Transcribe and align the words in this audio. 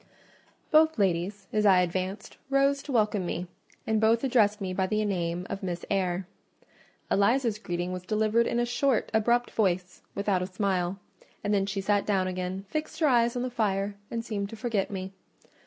Both 0.71 0.97
ladies, 0.97 1.45
as 1.53 1.63
I 1.63 1.81
advanced, 1.81 2.37
rose 2.49 2.81
to 2.81 2.91
welcome 2.91 3.23
me, 3.23 3.45
and 3.85 4.01
both 4.01 4.23
addressed 4.23 4.59
me 4.59 4.73
by 4.73 4.87
the 4.87 5.05
name 5.05 5.45
of 5.47 5.61
"Miss 5.61 5.85
Eyre." 5.91 6.25
Eliza's 7.11 7.59
greeting 7.59 7.91
was 7.91 8.01
delivered 8.01 8.47
in 8.47 8.59
a 8.59 8.65
short, 8.65 9.11
abrupt 9.13 9.51
voice, 9.51 10.01
without 10.15 10.41
a 10.41 10.47
smile; 10.47 10.97
and 11.43 11.53
then 11.53 11.67
she 11.67 11.81
sat 11.81 12.07
down 12.07 12.25
again, 12.25 12.65
fixed 12.67 12.99
her 12.99 13.05
eyes 13.07 13.35
on 13.35 13.43
the 13.43 13.51
fire, 13.51 13.93
and 14.09 14.25
seemed 14.25 14.49
to 14.49 14.55
forget 14.55 14.89
me. 14.89 15.11